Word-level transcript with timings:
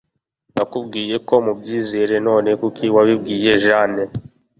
Nakubwiye 0.53 1.15
ko 1.27 1.33
mubyizere, 1.45 2.15
none 2.27 2.49
kuki 2.61 2.85
wabibwiye 2.95 3.51
Jane? 3.65 4.03